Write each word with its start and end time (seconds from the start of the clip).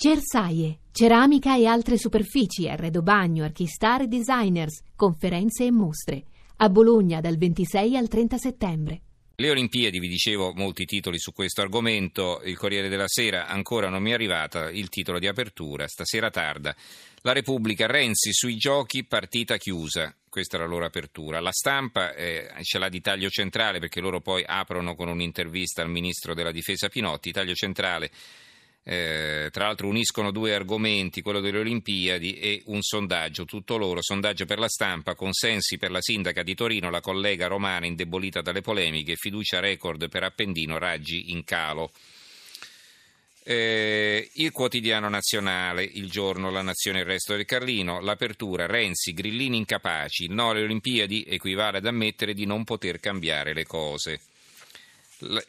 Cersaie, 0.00 0.78
ceramica 0.92 1.56
e 1.56 1.66
altre 1.66 1.98
superfici, 1.98 2.68
arredo 2.68 3.02
bagno, 3.02 3.42
archistar 3.42 4.02
e 4.02 4.06
designers, 4.06 4.80
conferenze 4.94 5.64
e 5.64 5.72
mostre. 5.72 6.22
A 6.58 6.68
Bologna 6.68 7.20
dal 7.20 7.36
26 7.36 7.96
al 7.96 8.06
30 8.06 8.38
settembre. 8.38 9.00
Le 9.34 9.50
Olimpiadi, 9.50 9.98
vi 9.98 10.06
dicevo 10.06 10.52
molti 10.54 10.84
titoli 10.84 11.18
su 11.18 11.32
questo 11.32 11.62
argomento, 11.62 12.40
il 12.44 12.56
Corriere 12.56 12.88
della 12.88 13.08
Sera 13.08 13.48
ancora 13.48 13.88
non 13.88 14.00
mi 14.00 14.10
è 14.10 14.14
arrivata, 14.14 14.70
il 14.70 14.88
titolo 14.88 15.18
di 15.18 15.26
apertura, 15.26 15.88
stasera 15.88 16.30
tarda. 16.30 16.76
La 17.22 17.32
Repubblica, 17.32 17.88
Renzi 17.88 18.32
sui 18.32 18.54
giochi, 18.54 19.02
partita 19.02 19.56
chiusa, 19.56 20.14
questa 20.28 20.58
è 20.58 20.60
la 20.60 20.66
loro 20.66 20.84
apertura. 20.84 21.40
La 21.40 21.50
stampa 21.50 22.14
eh, 22.14 22.48
ce 22.62 22.78
l'ha 22.78 22.88
di 22.88 23.00
taglio 23.00 23.30
centrale 23.30 23.80
perché 23.80 24.00
loro 24.00 24.20
poi 24.20 24.44
aprono 24.46 24.94
con 24.94 25.08
un'intervista 25.08 25.82
al 25.82 25.90
Ministro 25.90 26.34
della 26.34 26.52
Difesa 26.52 26.88
Pinotti, 26.88 27.32
taglio 27.32 27.54
centrale 27.54 28.12
eh, 28.90 29.50
tra 29.52 29.66
l'altro 29.66 29.86
uniscono 29.86 30.30
due 30.30 30.54
argomenti, 30.54 31.20
quello 31.20 31.40
delle 31.40 31.58
Olimpiadi 31.58 32.38
e 32.38 32.62
un 32.66 32.80
sondaggio, 32.80 33.44
tutto 33.44 33.76
loro, 33.76 34.00
sondaggio 34.00 34.46
per 34.46 34.58
la 34.58 34.68
stampa, 34.68 35.14
consensi 35.14 35.76
per 35.76 35.90
la 35.90 36.00
sindaca 36.00 36.42
di 36.42 36.54
Torino, 36.54 36.88
la 36.88 37.02
collega 37.02 37.48
romana 37.48 37.84
indebolita 37.84 38.40
dalle 38.40 38.62
polemiche, 38.62 39.16
fiducia 39.16 39.60
record 39.60 40.08
per 40.08 40.22
Appendino, 40.22 40.78
Raggi 40.78 41.32
in 41.32 41.44
calo. 41.44 41.90
Eh, 43.44 44.30
il 44.36 44.52
quotidiano 44.52 45.10
nazionale, 45.10 45.82
il 45.84 46.08
giorno, 46.08 46.50
la 46.50 46.62
nazione 46.62 47.00
il 47.00 47.04
resto 47.04 47.36
del 47.36 47.44
Carlino, 47.44 48.00
l'apertura, 48.00 48.64
Renzi, 48.64 49.12
Grillini 49.12 49.58
incapaci, 49.58 50.24
il 50.24 50.32
no 50.32 50.48
alle 50.48 50.62
Olimpiadi 50.62 51.26
equivale 51.28 51.76
ad 51.76 51.86
ammettere 51.86 52.32
di 52.32 52.46
non 52.46 52.64
poter 52.64 53.00
cambiare 53.00 53.52
le 53.52 53.66
cose. 53.66 54.20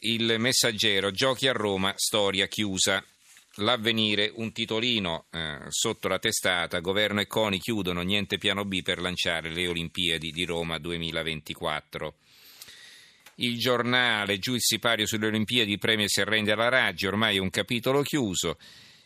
Il 0.01 0.35
messaggero, 0.39 1.11
giochi 1.11 1.47
a 1.47 1.53
Roma, 1.53 1.93
storia 1.95 2.45
chiusa. 2.47 3.01
L'avvenire, 3.61 4.31
un 4.35 4.51
titolino 4.51 5.25
eh, 5.31 5.57
sotto 5.69 6.07
la 6.07 6.19
testata, 6.19 6.79
governo 6.79 7.19
e 7.19 7.27
CONI 7.27 7.59
chiudono, 7.59 8.01
niente 8.01 8.37
piano 8.37 8.63
B 8.63 8.81
per 8.81 8.99
lanciare 8.99 9.49
le 9.49 9.67
Olimpiadi 9.67 10.31
di 10.31 10.45
Roma 10.45 10.77
2024. 10.77 12.15
Il 13.35 13.57
giornale, 13.57 14.37
giù 14.37 14.53
il 14.53 14.61
sipario 14.61 15.05
sulle 15.05 15.27
Olimpiadi, 15.27 15.77
premio 15.77 16.07
si 16.07 16.21
arrende 16.21 16.51
alla 16.51 16.69
Raggi, 16.69 17.07
ormai 17.07 17.37
è 17.37 17.39
un 17.39 17.49
capitolo 17.49 18.01
chiuso. 18.01 18.57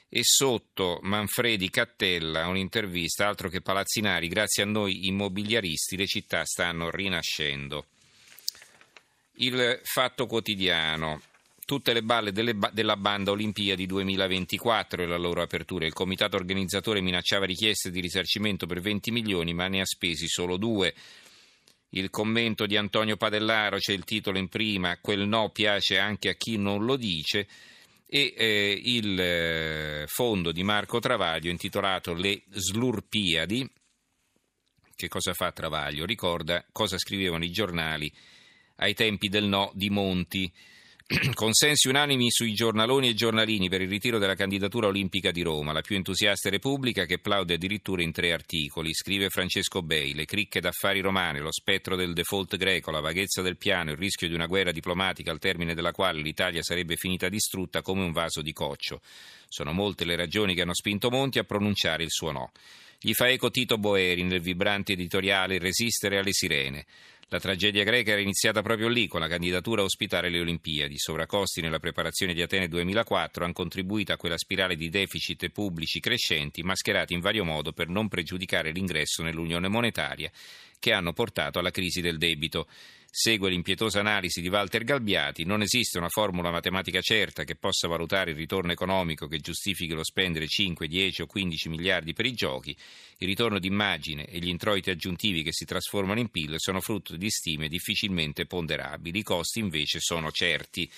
E 0.09 0.21
sotto 0.23 0.99
Manfredi 1.01 1.69
Cattella, 1.71 2.47
un'intervista, 2.47 3.27
altro 3.27 3.49
che 3.49 3.61
palazzinari, 3.61 4.27
grazie 4.27 4.63
a 4.63 4.67
noi 4.67 5.07
immobiliaristi 5.07 5.97
le 5.97 6.05
città 6.05 6.45
stanno 6.45 6.91
rinascendo. 6.91 7.87
Il 9.37 9.79
Fatto 9.83 10.27
Quotidiano, 10.27 11.21
tutte 11.65 11.93
le 11.93 12.03
balle 12.03 12.31
delle, 12.31 12.57
della 12.71 12.97
banda 12.97 13.31
Olimpiadi 13.31 13.85
2024 13.85 15.03
e 15.03 15.05
la 15.05 15.17
loro 15.17 15.41
apertura. 15.41 15.85
Il 15.85 15.93
comitato 15.93 16.35
organizzatore 16.35 17.01
minacciava 17.01 17.45
richieste 17.45 17.89
di 17.89 18.01
risarcimento 18.01 18.65
per 18.65 18.81
20 18.81 19.11
milioni, 19.11 19.53
ma 19.53 19.67
ne 19.67 19.81
ha 19.81 19.85
spesi 19.85 20.27
solo 20.27 20.57
due. 20.57 20.93
Il 21.89 22.09
commento 22.09 22.65
di 22.65 22.75
Antonio 22.75 23.17
Padellaro, 23.17 23.77
c'è 23.77 23.93
il 23.93 24.03
titolo 24.03 24.39
in 24.39 24.49
prima, 24.49 24.97
quel 24.99 25.27
no 25.27 25.49
piace 25.49 25.99
anche 25.99 26.29
a 26.29 26.33
chi 26.33 26.57
non 26.57 26.85
lo 26.85 26.95
dice, 26.95 27.47
e 28.07 28.33
eh, 28.35 28.81
il 28.83 29.19
eh, 29.19 30.05
fondo 30.07 30.51
di 30.51 30.63
Marco 30.63 30.99
Travaglio 30.99 31.49
intitolato 31.49 32.13
Le 32.13 32.43
Slurpiadi. 32.49 33.71
Che 34.95 35.07
cosa 35.07 35.33
fa 35.33 35.51
Travaglio? 35.51 36.05
Ricorda 36.05 36.65
cosa 36.71 36.97
scrivevano 36.97 37.43
i 37.43 37.51
giornali 37.51 38.11
ai 38.77 38.93
tempi 38.93 39.29
del 39.29 39.45
no 39.45 39.71
di 39.73 39.89
Monti. 39.89 40.51
Consensi 41.33 41.89
unanimi 41.89 42.31
sui 42.31 42.53
giornaloni 42.53 43.09
e 43.09 43.13
giornalini 43.13 43.67
per 43.67 43.81
il 43.81 43.89
ritiro 43.89 44.19
della 44.19 44.35
candidatura 44.35 44.87
olimpica 44.87 45.31
di 45.31 45.41
Roma, 45.41 45.73
la 45.73 45.81
più 45.81 45.97
entusiasta 45.97 46.49
Repubblica 46.49 47.05
che 47.05 47.19
plaude 47.19 47.55
addirittura 47.55 48.01
in 48.01 48.13
tre 48.13 48.31
articoli. 48.31 48.93
Scrive 48.93 49.27
Francesco 49.29 49.81
Bei, 49.81 50.13
le 50.13 50.23
cricche 50.23 50.61
d'affari 50.61 51.01
romane, 51.01 51.41
lo 51.41 51.51
spettro 51.51 51.97
del 51.97 52.13
default 52.13 52.55
greco, 52.55 52.89
la 52.89 53.01
vaghezza 53.01 53.41
del 53.41 53.57
piano, 53.57 53.91
il 53.91 53.97
rischio 53.97 54.29
di 54.29 54.33
una 54.33 54.45
guerra 54.45 54.71
diplomatica 54.71 55.29
al 55.29 55.39
termine 55.39 55.73
della 55.73 55.91
quale 55.91 56.21
l'Italia 56.21 56.63
sarebbe 56.63 56.95
finita 56.95 57.27
distrutta 57.27 57.81
come 57.81 58.03
un 58.03 58.13
vaso 58.13 58.41
di 58.41 58.53
coccio. 58.53 59.01
Sono 59.49 59.73
molte 59.73 60.05
le 60.05 60.15
ragioni 60.15 60.55
che 60.55 60.61
hanno 60.61 60.73
spinto 60.73 61.09
Monti 61.09 61.37
a 61.37 61.43
pronunciare 61.43 62.03
il 62.03 62.11
suo 62.11 62.31
no. 62.31 62.51
Gli 62.97 63.13
fa 63.13 63.27
eco 63.27 63.51
Tito 63.51 63.77
Boeri 63.77 64.23
nel 64.23 64.39
vibrante 64.39 64.93
editoriale 64.93 65.59
Resistere 65.59 66.17
alle 66.17 66.31
sirene. 66.31 66.85
La 67.33 67.39
tragedia 67.39 67.83
greca 67.83 68.11
era 68.11 68.21
iniziata 68.21 68.61
proprio 68.61 68.87
lì, 68.87 69.07
con 69.07 69.19
la 69.19 69.27
candidatura 69.27 69.81
a 69.81 69.85
ospitare 69.85 70.29
le 70.29 70.39
Olimpiadi. 70.39 70.99
Sovraccosti 70.99 71.61
nella 71.61 71.79
preparazione 71.79 72.35
di 72.35 72.43
Atene 72.43 72.67
2004 72.67 73.43
hanno 73.43 73.53
contribuito 73.53 74.13
a 74.13 74.17
quella 74.17 74.37
spirale 74.37 74.75
di 74.75 74.87
deficit 74.87 75.49
pubblici 75.49 75.99
crescenti, 75.99 76.61
mascherati 76.61 77.15
in 77.15 77.21
vario 77.21 77.43
modo 77.43 77.71
per 77.71 77.87
non 77.87 78.07
pregiudicare 78.07 78.69
l'ingresso 78.69 79.23
nell'unione 79.23 79.67
monetaria, 79.67 80.29
che 80.83 80.91
hanno 80.91 81.13
portato 81.13 81.59
alla 81.59 81.71
crisi 81.71 82.01
del 82.01 82.17
debito. 82.17 82.67
Segue 83.09 83.49
l'impietosa 83.49 84.01
analisi 84.01 84.41
di 84.41 84.49
Walter 84.49 84.83
Galbiati, 84.83 85.45
non 85.45 85.61
esiste 85.61 85.97
una 85.97 86.09
formula 86.09 86.51
matematica 86.51 86.99
certa 86.99 87.45
che 87.45 87.55
possa 87.55 87.87
valutare 87.87 88.31
il 88.31 88.35
ritorno 88.35 88.73
economico 88.73 89.27
che 89.27 89.39
giustifichi 89.39 89.93
lo 89.93 90.03
spendere 90.03 90.45
5, 90.45 90.85
10 90.89 91.21
o 91.21 91.25
15 91.25 91.69
miliardi 91.69 92.11
per 92.11 92.25
i 92.25 92.33
giochi. 92.33 92.75
Il 93.19 93.27
ritorno 93.27 93.59
d'immagine 93.59 94.25
e 94.25 94.39
gli 94.39 94.49
introiti 94.49 94.89
aggiuntivi 94.89 95.41
che 95.41 95.53
si 95.53 95.63
trasformano 95.63 96.19
in 96.19 96.27
PIL 96.27 96.55
sono 96.57 96.81
frutto 96.81 97.15
di 97.15 97.29
stime 97.29 97.69
difficilmente 97.69 98.45
ponderabili, 98.45 99.19
i 99.19 99.23
costi 99.23 99.59
invece 99.59 100.01
sono 100.01 100.31
certi. 100.31 100.91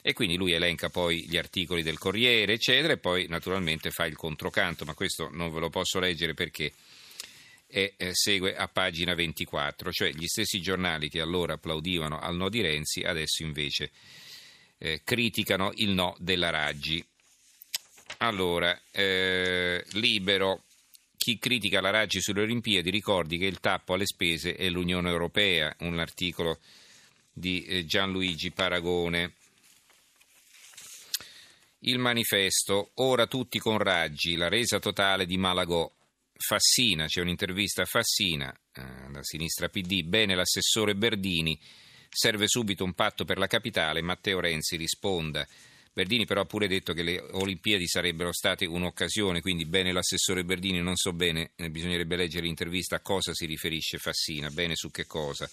E 0.00 0.14
quindi 0.14 0.36
lui 0.36 0.52
elenca 0.52 0.88
poi 0.88 1.26
gli 1.28 1.36
articoli 1.36 1.82
del 1.82 1.98
Corriere, 1.98 2.54
eccetera, 2.54 2.94
e 2.94 2.98
poi 2.98 3.26
naturalmente 3.28 3.90
fa 3.90 4.06
il 4.06 4.16
controcanto, 4.16 4.86
ma 4.86 4.94
questo 4.94 5.28
non 5.30 5.52
ve 5.52 5.60
lo 5.60 5.68
posso 5.68 5.98
leggere 5.98 6.32
perché 6.32 6.72
e 7.70 7.94
segue 8.12 8.56
a 8.56 8.66
pagina 8.66 9.14
24, 9.14 9.92
cioè 9.92 10.10
gli 10.10 10.26
stessi 10.26 10.60
giornali 10.60 11.08
che 11.08 11.20
allora 11.20 11.54
applaudivano 11.54 12.18
al 12.18 12.34
no 12.34 12.48
di 12.48 12.62
Renzi 12.62 13.02
adesso 13.02 13.42
invece 13.42 13.90
eh, 14.78 15.02
criticano 15.04 15.72
il 15.74 15.90
no 15.90 16.16
della 16.18 16.50
Raggi. 16.50 17.04
Allora, 18.18 18.80
eh, 18.90 19.84
libero, 19.92 20.64
chi 21.16 21.38
critica 21.38 21.80
la 21.80 21.90
Raggi 21.90 22.20
sulle 22.20 22.42
Olimpiadi 22.42 22.90
ricordi 22.90 23.38
che 23.38 23.44
il 23.44 23.60
tappo 23.60 23.94
alle 23.94 24.06
spese 24.06 24.54
è 24.54 24.68
l'Unione 24.68 25.10
Europea, 25.10 25.74
un 25.80 25.98
articolo 25.98 26.58
di 27.32 27.64
eh, 27.64 27.84
Gianluigi 27.84 28.50
Paragone. 28.50 29.34
Il 31.80 31.98
manifesto, 31.98 32.90
ora 32.94 33.26
tutti 33.26 33.58
con 33.58 33.78
Raggi, 33.78 34.36
la 34.36 34.48
resa 34.48 34.80
totale 34.80 35.26
di 35.26 35.36
Malagò. 35.36 35.88
Fassina, 36.40 37.06
c'è 37.06 37.20
un'intervista 37.20 37.82
a 37.82 37.84
Fassina, 37.84 38.52
eh, 38.72 39.10
da 39.10 39.22
sinistra 39.22 39.68
PD, 39.68 40.04
bene 40.04 40.36
l'assessore 40.36 40.94
Berdini, 40.94 41.58
serve 42.08 42.46
subito 42.46 42.84
un 42.84 42.94
patto 42.94 43.24
per 43.24 43.38
la 43.38 43.48
capitale, 43.48 44.02
Matteo 44.02 44.38
Renzi 44.38 44.76
risponda. 44.76 45.46
Berdini 45.92 46.26
però 46.26 46.42
ha 46.42 46.46
pure 46.46 46.68
detto 46.68 46.92
che 46.92 47.02
le 47.02 47.18
Olimpiadi 47.32 47.88
sarebbero 47.88 48.32
state 48.32 48.66
un'occasione, 48.66 49.40
quindi 49.40 49.66
bene 49.66 49.90
l'assessore 49.90 50.44
Berdini, 50.44 50.80
non 50.80 50.94
so 50.94 51.12
bene, 51.12 51.50
eh, 51.56 51.70
bisognerebbe 51.70 52.14
leggere 52.14 52.46
l'intervista 52.46 52.96
a 52.96 53.00
cosa 53.00 53.34
si 53.34 53.44
riferisce 53.44 53.98
Fassina, 53.98 54.48
bene 54.50 54.76
su 54.76 54.92
che 54.92 55.06
cosa 55.06 55.50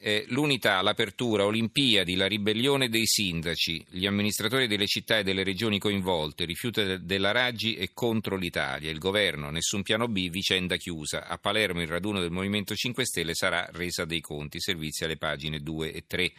eh, 0.00 0.24
l'unità, 0.28 0.80
l'apertura, 0.80 1.44
Olimpiadi, 1.44 2.14
la 2.14 2.28
ribellione 2.28 2.88
dei 2.88 3.06
sindaci, 3.06 3.84
gli 3.90 4.06
amministratori 4.06 4.68
delle 4.68 4.86
città 4.86 5.18
e 5.18 5.24
delle 5.24 5.42
regioni 5.42 5.78
coinvolte, 5.78 6.44
rifiuto 6.44 6.98
della 6.98 7.32
Raggi 7.32 7.74
e 7.74 7.90
contro 7.92 8.36
l'Italia, 8.36 8.90
il 8.90 8.98
governo, 8.98 9.50
nessun 9.50 9.82
piano 9.82 10.06
B, 10.06 10.30
vicenda 10.30 10.76
chiusa. 10.76 11.26
A 11.26 11.36
Palermo 11.38 11.80
il 11.80 11.88
raduno 11.88 12.20
del 12.20 12.30
Movimento 12.30 12.76
5 12.76 13.04
Stelle 13.04 13.34
sarà 13.34 13.68
resa 13.72 14.04
dei 14.04 14.20
conti, 14.20 14.60
servizi 14.60 15.02
alle 15.02 15.16
pagine 15.16 15.58
2 15.58 15.92
e 15.92 16.04
3. 16.06 16.32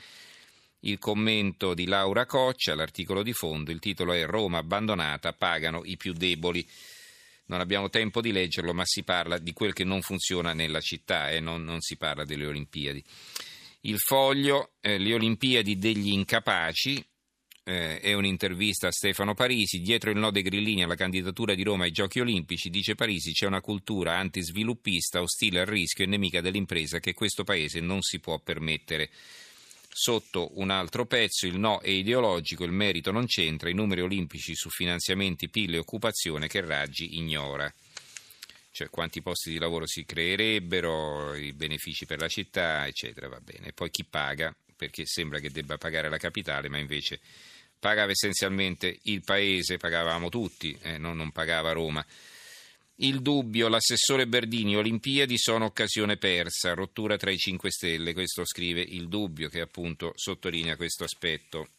Il 0.82 0.98
commento 0.98 1.74
di 1.74 1.86
Laura 1.86 2.26
Coccia, 2.26 2.74
l'articolo 2.74 3.22
di 3.24 3.34
fondo, 3.34 3.72
il 3.72 3.80
titolo 3.80 4.14
è 4.14 4.26
Roma 4.26 4.60
abbandonata, 4.60 5.34
pagano 5.34 5.82
i 5.84 5.98
più 5.98 6.14
deboli. 6.14 6.66
Non 7.50 7.62
abbiamo 7.62 7.90
tempo 7.90 8.22
di 8.22 8.32
leggerlo, 8.32 8.74
ma 8.74 8.84
si 8.86 9.04
parla 9.04 9.40
di 9.40 9.54
quel 9.54 9.74
che 9.74 9.84
non 9.84 10.02
funziona 10.02 10.54
nella 10.54 10.82
città 10.82 11.32
e 11.32 11.38
eh, 11.38 11.40
non, 11.40 11.64
non 11.64 11.82
si 11.82 11.98
parla 11.98 12.24
delle 12.24 12.46
Olimpiadi. 12.46 13.04
Il 13.82 13.98
foglio, 13.98 14.74
eh, 14.82 15.00
le 15.00 15.14
Olimpiadi 15.16 15.78
degli 15.80 16.12
incapaci, 16.12 17.04
eh, 17.64 18.00
è 18.00 18.14
un'intervista 18.14 18.88
a 18.88 18.92
Stefano 18.92 19.34
Parisi, 19.34 19.80
dietro 19.80 20.12
il 20.12 20.18
no 20.18 20.30
dei 20.30 20.44
grillini 20.44 20.84
alla 20.84 20.96
candidatura 20.96 21.56
di 21.56 21.64
Roma 21.64 21.86
ai 21.86 21.92
Giochi 21.92 22.20
Olimpici, 22.20 22.70
dice 22.70 22.94
Parisi, 22.94 23.32
c'è 23.32 23.48
una 23.48 23.62
cultura 23.62 24.18
antisviluppista, 24.18 25.22
ostile 25.22 25.62
al 25.62 25.66
rischio 25.66 26.04
e 26.04 26.08
nemica 26.08 26.42
dell'impresa 26.42 27.00
che 27.00 27.14
questo 27.14 27.44
Paese 27.44 27.80
non 27.80 28.02
si 28.02 28.20
può 28.20 28.40
permettere. 28.40 29.10
Sotto 30.02 30.52
un 30.62 30.70
altro 30.70 31.06
pezzo, 31.06 31.46
il 31.46 31.60
no 31.60 31.82
è 31.82 31.90
ideologico, 31.90 32.64
il 32.64 32.72
merito 32.72 33.12
non 33.12 33.26
c'entra, 33.26 33.68
i 33.68 33.74
numeri 33.74 34.00
olimpici 34.00 34.56
su 34.56 34.70
finanziamenti, 34.70 35.50
PIL 35.50 35.74
e 35.74 35.78
occupazione 35.78 36.48
che 36.48 36.62
Raggi 36.62 37.18
ignora 37.18 37.70
cioè 38.72 38.90
quanti 38.90 39.22
posti 39.22 39.50
di 39.52 39.58
lavoro 39.58 39.86
si 39.86 40.06
creerebbero, 40.06 41.36
i 41.36 41.52
benefici 41.52 42.06
per 42.06 42.22
la 42.22 42.30
città, 42.30 42.88
eccetera, 42.88 43.28
va 43.28 43.42
bene. 43.42 43.74
Poi 43.74 43.90
chi 43.90 44.06
paga, 44.06 44.56
perché 44.74 45.06
sembra 45.06 45.40
che 45.40 45.52
debba 45.52 45.78
pagare 45.78 46.08
la 46.08 46.18
capitale, 46.18 46.70
ma 46.70 46.78
invece 46.78 47.20
pagava 47.78 48.12
essenzialmente 48.12 49.00
il 49.04 49.22
paese, 49.26 49.76
pagavamo 49.76 50.30
tutti, 50.30 50.80
eh, 50.82 50.98
non, 50.98 51.18
non 51.18 51.34
pagava 51.34 51.74
Roma. 51.74 52.06
Il 53.02 53.22
dubbio, 53.22 53.70
l'assessore 53.70 54.28
Berdini, 54.28 54.76
Olimpiadi 54.76 55.38
sono 55.38 55.64
occasione 55.64 56.18
persa, 56.18 56.74
rottura 56.74 57.16
tra 57.16 57.32
i 57.32 57.38
5 57.38 57.72
Stelle, 57.72 58.12
questo 58.12 58.44
scrive 58.44 58.82
il 58.82 59.08
dubbio 59.08 59.48
che 59.48 59.62
appunto 59.62 60.12
sottolinea 60.16 60.76
questo 60.76 61.06
aspetto. 61.06 61.70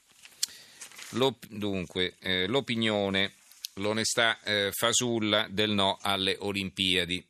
L'op- 1.11 1.47
dunque, 1.51 2.15
eh, 2.21 2.47
l'opinione, 2.47 3.35
l'onestà 3.75 4.41
eh, 4.43 4.71
fasulla 4.73 5.47
del 5.51 5.73
no 5.73 5.99
alle 6.01 6.37
Olimpiadi. 6.39 7.23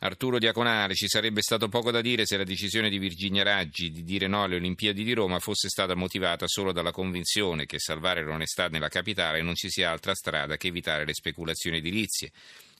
Arturo 0.00 0.38
Diaconale, 0.38 0.94
ci 0.94 1.06
sarebbe 1.06 1.42
stato 1.42 1.68
poco 1.68 1.92
da 1.92 2.00
dire 2.00 2.26
se 2.26 2.36
la 2.36 2.44
decisione 2.44 2.90
di 2.90 2.98
Virginia 2.98 3.44
Raggi 3.44 3.90
di 3.90 4.02
dire 4.02 4.26
no 4.26 4.42
alle 4.42 4.56
Olimpiadi 4.56 5.04
di 5.04 5.14
Roma 5.14 5.38
fosse 5.38 5.68
stata 5.68 5.94
motivata 5.94 6.46
solo 6.46 6.72
dalla 6.72 6.90
convinzione 6.90 7.66
che 7.66 7.78
salvare 7.78 8.22
l'onestà 8.22 8.66
nella 8.68 8.88
capitale 8.88 9.42
non 9.42 9.54
ci 9.54 9.70
sia 9.70 9.90
altra 9.90 10.14
strada 10.14 10.56
che 10.56 10.66
evitare 10.66 11.06
le 11.06 11.14
speculazioni 11.14 11.78
edilizie. 11.78 12.32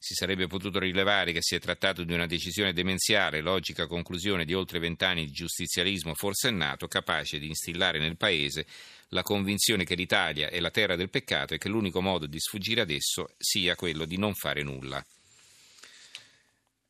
Si 0.06 0.14
sarebbe 0.14 0.46
potuto 0.46 0.78
rilevare 0.78 1.32
che 1.32 1.42
si 1.42 1.56
è 1.56 1.58
trattato 1.58 2.04
di 2.04 2.12
una 2.12 2.26
decisione 2.26 2.72
demenziale, 2.72 3.40
logica 3.40 3.88
conclusione 3.88 4.44
di 4.44 4.54
oltre 4.54 4.78
vent'anni 4.78 5.24
di 5.24 5.32
giustizialismo 5.32 6.14
forsennato, 6.14 6.86
capace 6.86 7.40
di 7.40 7.48
instillare 7.48 7.98
nel 7.98 8.16
Paese 8.16 8.66
la 9.08 9.22
convinzione 9.22 9.82
che 9.82 9.96
l'Italia 9.96 10.48
è 10.48 10.60
la 10.60 10.70
terra 10.70 10.94
del 10.94 11.10
peccato 11.10 11.54
e 11.54 11.58
che 11.58 11.68
l'unico 11.68 12.00
modo 12.00 12.26
di 12.26 12.38
sfuggire 12.38 12.82
ad 12.82 12.90
esso 12.90 13.34
sia 13.36 13.74
quello 13.74 14.04
di 14.04 14.16
non 14.16 14.32
fare 14.34 14.62
nulla. 14.62 15.04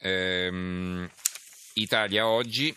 Ehm, 0.00 1.10
Italia 1.72 2.28
oggi, 2.28 2.76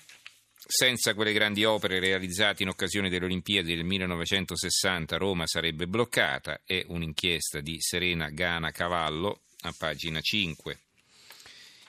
senza 0.56 1.16
quelle 1.16 1.34
grandi 1.34 1.66
opere 1.66 2.00
realizzate 2.00 2.64
in 2.64 2.70
occasione 2.70 3.10
delle 3.10 3.26
Olimpiadi 3.26 3.76
del 3.76 3.84
1960, 3.84 5.18
Roma 5.18 5.46
sarebbe 5.46 5.86
bloccata, 5.86 6.62
è 6.64 6.82
un'inchiesta 6.88 7.60
di 7.60 7.76
Serena 7.82 8.30
Gana 8.30 8.72
Cavallo, 8.72 9.42
a 9.62 9.74
pagina 9.78 10.22
5. 10.22 10.80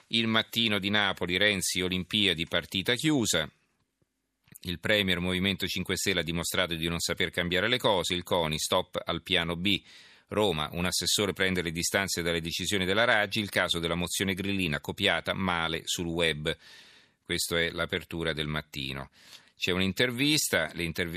Il 0.08 0.26
mattino 0.26 0.78
di 0.78 0.90
Napoli, 0.90 1.36
Renzi, 1.36 1.80
Olimpiadi, 1.80 2.46
partita 2.46 2.94
chiusa. 2.94 3.48
Il 4.62 4.80
Premier 4.80 5.20
Movimento 5.20 5.66
5 5.66 5.96
Stelle 5.96 6.20
ha 6.20 6.24
dimostrato 6.24 6.74
di 6.74 6.88
non 6.88 6.98
saper 6.98 7.30
cambiare 7.30 7.68
le 7.68 7.78
cose, 7.78 8.14
il 8.14 8.24
CONI 8.24 8.58
stop 8.58 9.00
al 9.04 9.22
piano 9.22 9.56
B. 9.56 9.80
Roma, 10.28 10.68
un 10.72 10.84
assessore 10.84 11.32
prende 11.32 11.62
le 11.62 11.72
distanze 11.72 12.22
dalle 12.22 12.40
decisioni 12.40 12.84
della 12.84 13.04
Raggi, 13.04 13.40
il 13.40 13.50
caso 13.50 13.78
della 13.78 13.94
mozione 13.94 14.34
grillina 14.34 14.80
copiata 14.80 15.32
male 15.32 15.82
sul 15.84 16.06
web. 16.06 16.56
Questa 17.24 17.60
è 17.60 17.70
l'apertura 17.70 18.32
del 18.32 18.46
mattino. 18.48 19.10
C'è 19.60 19.72
un'intervista, 19.72 20.68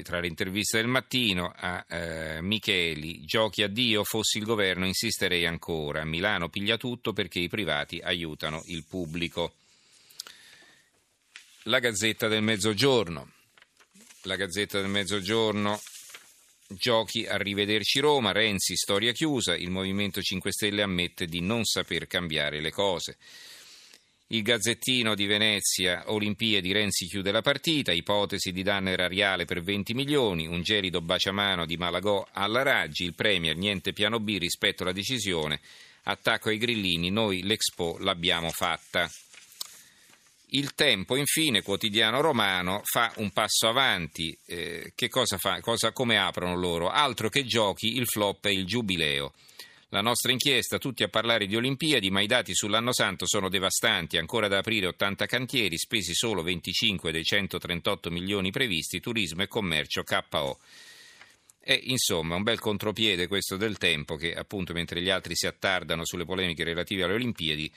tra 0.03 0.19
le 0.19 0.27
interviste 0.27 0.75
del 0.75 0.87
mattino 0.87 1.53
a 1.55 1.85
eh, 1.87 2.41
Micheli, 2.41 3.23
giochi 3.23 3.63
a 3.63 3.69
Dio, 3.69 4.03
fossi 4.03 4.37
il 4.37 4.43
governo 4.43 4.85
insisterei 4.85 5.45
ancora, 5.45 6.03
Milano 6.03 6.49
piglia 6.49 6.75
tutto 6.75 7.13
perché 7.13 7.39
i 7.39 7.47
privati 7.47 8.01
aiutano 8.03 8.61
il 8.65 8.83
pubblico. 8.83 9.53
La 11.63 11.79
Gazzetta 11.79 12.27
del 12.27 12.41
Mezzogiorno. 12.41 13.31
La 14.23 14.35
Gazzetta 14.35 14.81
del 14.81 14.89
Mezzogiorno 14.89 15.79
Giochi 16.67 17.25
a 17.25 17.37
rivederci 17.37 17.99
Roma, 17.99 18.33
Renzi 18.33 18.75
storia 18.75 19.13
chiusa, 19.13 19.55
il 19.55 19.69
Movimento 19.69 20.21
5 20.21 20.51
Stelle 20.51 20.81
ammette 20.81 21.27
di 21.27 21.39
non 21.39 21.63
saper 21.63 22.07
cambiare 22.07 22.59
le 22.59 22.71
cose. 22.71 23.17
Il 24.33 24.41
Gazzettino 24.41 25.13
di 25.13 25.27
Venezia, 25.27 26.05
Olimpiadi, 26.07 26.71
Renzi 26.71 27.05
chiude 27.05 27.31
la 27.31 27.43
partita, 27.43 27.91
ipotesi 27.91 28.51
di 28.51 28.63
danno 28.63 28.89
erariale 28.89 29.45
per 29.45 29.61
20 29.61 29.93
milioni, 29.93 30.47
un 30.47 30.63
gelido 30.63 31.01
baciamano 31.01 31.67
di 31.67 31.77
Malagò 31.77 32.27
alla 32.31 32.63
Raggi, 32.63 33.03
il 33.03 33.13
Premier 33.13 33.55
niente 33.55 33.93
piano 33.93 34.19
B 34.19 34.37
rispetto 34.39 34.81
alla 34.81 34.91
decisione, 34.91 35.59
attacco 36.05 36.49
ai 36.49 36.57
grillini, 36.57 37.11
noi 37.11 37.43
l'Expo 37.43 37.97
l'abbiamo 37.99 38.49
fatta. 38.49 39.07
Il 40.47 40.73
Tempo, 40.73 41.15
infine, 41.15 41.61
quotidiano 41.61 42.19
romano, 42.19 42.81
fa 42.85 43.13
un 43.17 43.29
passo 43.29 43.67
avanti. 43.67 44.35
Eh, 44.47 44.93
che 44.95 45.09
cosa 45.09 45.37
fa? 45.37 45.59
Cosa, 45.61 45.91
come 45.91 46.17
aprono 46.17 46.55
loro? 46.55 46.89
Altro 46.89 47.29
che 47.29 47.45
giochi, 47.45 47.97
il 47.97 48.07
flop 48.07 48.45
e 48.45 48.53
il 48.53 48.65
giubileo. 48.65 49.31
La 49.93 50.01
nostra 50.01 50.31
inchiesta, 50.31 50.79
tutti 50.79 51.03
a 51.03 51.07
parlare 51.07 51.45
di 51.45 51.55
Olimpiadi, 51.55 52.09
ma 52.09 52.19
i 52.19 52.25
dati 52.25 52.55
sull'anno 52.55 52.91
santo 52.91 53.27
sono 53.27 53.47
devastanti. 53.47 54.17
Ancora 54.17 54.47
da 54.47 54.57
aprire 54.57 54.87
80 54.87 55.27
cantieri, 55.27 55.77
spesi 55.77 56.15
solo 56.15 56.41
25 56.41 57.11
dei 57.11 57.23
138 57.23 58.09
milioni 58.09 58.49
previsti, 58.49 58.99
turismo 58.99 59.43
e 59.43 59.47
commercio 59.47 60.01
KO. 60.01 60.57
E 61.59 61.79
insomma, 61.83 62.33
un 62.33 62.41
bel 62.41 62.57
contropiede 62.57 63.27
questo 63.27 63.55
del 63.55 63.77
tempo 63.77 64.15
che, 64.15 64.33
appunto, 64.33 64.73
mentre 64.73 64.99
gli 64.99 65.11
altri 65.11 65.35
si 65.35 65.45
attardano 65.45 66.05
sulle 66.05 66.25
polemiche 66.25 66.63
relative 66.63 67.03
alle 67.03 67.13
Olimpiadi, 67.13 67.71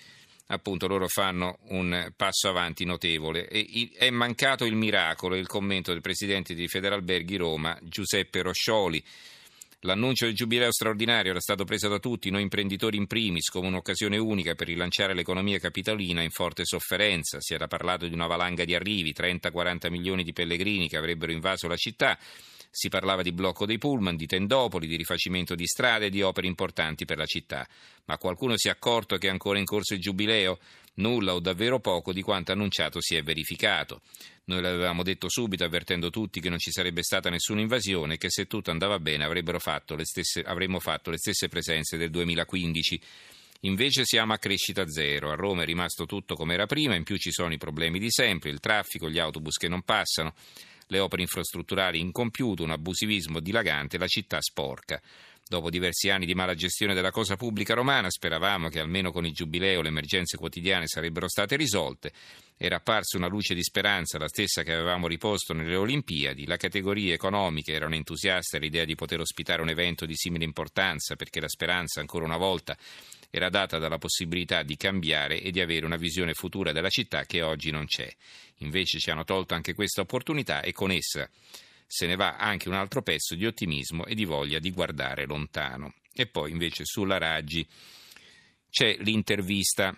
appunto 0.46 0.86
loro 0.86 1.08
fanno 1.08 1.58
un 1.64 2.14
passo 2.16 2.48
avanti 2.48 2.86
notevole. 2.86 3.46
E 3.46 3.90
è 3.94 4.08
mancato 4.08 4.64
il 4.64 4.74
miracolo, 4.74 5.36
il 5.36 5.46
commento 5.46 5.92
del 5.92 6.00
presidente 6.00 6.54
di 6.54 6.66
Federalberghi 6.66 7.36
Roma, 7.36 7.78
Giuseppe 7.82 8.40
Roscioli. 8.40 9.04
L'annuncio 9.86 10.26
del 10.26 10.34
giubileo 10.34 10.72
straordinario 10.72 11.30
era 11.30 11.38
stato 11.38 11.62
preso 11.62 11.86
da 11.88 12.00
tutti, 12.00 12.28
noi 12.28 12.42
imprenditori 12.42 12.96
in 12.96 13.06
primis, 13.06 13.50
come 13.50 13.68
un'occasione 13.68 14.18
unica 14.18 14.56
per 14.56 14.66
rilanciare 14.66 15.14
l'economia 15.14 15.60
capitalina 15.60 16.22
in 16.22 16.30
forte 16.30 16.64
sofferenza. 16.64 17.40
Si 17.40 17.54
era 17.54 17.68
parlato 17.68 18.08
di 18.08 18.12
una 18.12 18.26
valanga 18.26 18.64
di 18.64 18.74
arrivi, 18.74 19.14
30-40 19.16 19.88
milioni 19.88 20.24
di 20.24 20.32
pellegrini 20.32 20.88
che 20.88 20.96
avrebbero 20.96 21.30
invaso 21.30 21.68
la 21.68 21.76
città. 21.76 22.18
Si 22.68 22.88
parlava 22.88 23.22
di 23.22 23.30
blocco 23.30 23.64
dei 23.64 23.78
pullman, 23.78 24.16
di 24.16 24.26
tendopoli, 24.26 24.88
di 24.88 24.96
rifacimento 24.96 25.54
di 25.54 25.66
strade 25.66 26.06
e 26.06 26.10
di 26.10 26.20
opere 26.20 26.48
importanti 26.48 27.04
per 27.04 27.18
la 27.18 27.24
città. 27.24 27.64
Ma 28.06 28.18
qualcuno 28.18 28.54
si 28.56 28.66
è 28.66 28.72
accorto 28.72 29.18
che 29.18 29.28
è 29.28 29.30
ancora 29.30 29.60
in 29.60 29.64
corso 29.66 29.94
il 29.94 30.00
giubileo? 30.00 30.58
Nulla 30.96 31.34
o 31.34 31.40
davvero 31.40 31.80
poco 31.80 32.12
di 32.12 32.22
quanto 32.22 32.52
annunciato 32.52 33.00
si 33.00 33.16
è 33.16 33.22
verificato. 33.22 34.02
Noi 34.44 34.62
l'avevamo 34.62 35.02
detto 35.02 35.28
subito, 35.28 35.64
avvertendo 35.64 36.10
tutti 36.10 36.40
che 36.40 36.48
non 36.48 36.58
ci 36.58 36.70
sarebbe 36.70 37.02
stata 37.02 37.28
nessuna 37.28 37.60
invasione 37.60 38.14
e 38.14 38.18
che 38.18 38.30
se 38.30 38.46
tutto 38.46 38.70
andava 38.70 38.98
bene 38.98 39.24
fatto 39.58 39.96
stesse, 40.04 40.42
avremmo 40.42 40.78
fatto 40.78 41.10
le 41.10 41.18
stesse 41.18 41.48
presenze 41.48 41.96
del 41.96 42.10
2015. 42.10 43.00
Invece 43.60 44.04
siamo 44.04 44.32
a 44.32 44.38
crescita 44.38 44.86
zero, 44.86 45.30
a 45.30 45.34
Roma 45.34 45.62
è 45.62 45.64
rimasto 45.64 46.06
tutto 46.06 46.34
come 46.34 46.54
era 46.54 46.66
prima, 46.66 46.94
in 46.94 47.04
più 47.04 47.16
ci 47.16 47.32
sono 47.32 47.52
i 47.52 47.58
problemi 47.58 47.98
di 47.98 48.10
sempre, 48.10 48.50
il 48.50 48.60
traffico, 48.60 49.08
gli 49.08 49.18
autobus 49.18 49.56
che 49.56 49.68
non 49.68 49.82
passano 49.82 50.34
le 50.88 50.98
opere 50.98 51.22
infrastrutturali 51.22 51.98
incompiute, 51.98 52.62
un 52.62 52.70
abusivismo 52.70 53.40
dilagante, 53.40 53.98
la 53.98 54.06
città 54.06 54.40
sporca. 54.40 55.00
Dopo 55.48 55.70
diversi 55.70 56.10
anni 56.10 56.26
di 56.26 56.34
mala 56.34 56.56
gestione 56.56 56.92
della 56.92 57.12
cosa 57.12 57.36
pubblica 57.36 57.72
romana, 57.72 58.10
speravamo 58.10 58.68
che 58.68 58.80
almeno 58.80 59.12
con 59.12 59.24
il 59.24 59.32
giubileo 59.32 59.80
le 59.80 59.90
emergenze 59.90 60.36
quotidiane 60.36 60.88
sarebbero 60.88 61.28
state 61.28 61.54
risolte. 61.54 62.10
Era 62.56 62.76
apparsa 62.76 63.16
una 63.16 63.28
luce 63.28 63.54
di 63.54 63.62
speranza, 63.62 64.18
la 64.18 64.26
stessa 64.26 64.64
che 64.64 64.72
avevamo 64.72 65.06
riposto 65.06 65.54
nelle 65.54 65.76
Olimpiadi. 65.76 66.46
La 66.46 66.56
categoria 66.56 67.14
economica 67.14 67.70
erano 67.70 67.94
entusiaste 67.94 68.56
all'idea 68.56 68.84
di 68.84 68.96
poter 68.96 69.20
ospitare 69.20 69.62
un 69.62 69.68
evento 69.68 70.04
di 70.04 70.16
simile 70.16 70.42
importanza, 70.42 71.14
perché 71.14 71.38
la 71.38 71.48
speranza, 71.48 72.00
ancora 72.00 72.24
una 72.24 72.38
volta, 72.38 72.76
era 73.30 73.48
data 73.48 73.78
dalla 73.78 73.98
possibilità 73.98 74.64
di 74.64 74.76
cambiare 74.76 75.40
e 75.40 75.52
di 75.52 75.60
avere 75.60 75.86
una 75.86 75.94
visione 75.94 76.34
futura 76.34 76.72
della 76.72 76.90
città 76.90 77.24
che 77.24 77.42
oggi 77.42 77.70
non 77.70 77.86
c'è. 77.86 78.12
Invece 78.60 78.98
ci 78.98 79.10
hanno 79.10 79.22
tolto 79.22 79.54
anche 79.54 79.74
questa 79.74 80.00
opportunità 80.00 80.62
e 80.62 80.72
con 80.72 80.90
essa 80.90 81.30
se 81.86 82.06
ne 82.06 82.16
va 82.16 82.36
anche 82.36 82.68
un 82.68 82.74
altro 82.74 83.02
pezzo 83.02 83.34
di 83.34 83.46
ottimismo 83.46 84.04
e 84.04 84.14
di 84.14 84.24
voglia 84.24 84.58
di 84.58 84.70
guardare 84.72 85.26
lontano. 85.26 85.94
E 86.12 86.26
poi 86.26 86.50
invece 86.50 86.84
sulla 86.84 87.18
Raggi 87.18 87.66
c'è 88.68 88.96
l'intervista 89.00 89.96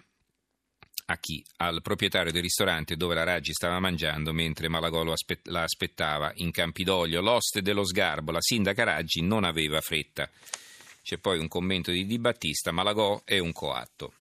a 1.11 1.17
chi? 1.17 1.43
Al 1.57 1.81
proprietario 1.81 2.31
del 2.31 2.43
ristorante 2.43 2.97
dove 2.97 3.15
la 3.15 3.25
Raggi 3.25 3.53
stava 3.53 3.81
mangiando 3.81 4.35
mentre 4.35 4.69
Malagolo 4.69 5.15
la 5.45 5.63
aspettava 5.63 6.31
in 6.35 6.51
Campidoglio. 6.51 7.23
L'oste 7.23 7.63
dello 7.63 7.85
sgarbo, 7.85 8.31
la 8.31 8.43
sindaca 8.43 8.85
Raggi 8.85 9.23
non 9.23 9.45
aveva 9.45 9.81
fretta. 9.81 10.29
C'è 11.03 11.17
poi 11.17 11.39
un 11.39 11.49
commento 11.49 11.91
di 11.91 12.05
Di 12.05 12.19
Battista, 12.19 12.73
Malagò 12.73 13.23
è 13.25 13.39
un 13.39 13.53
coatto. 13.53 14.13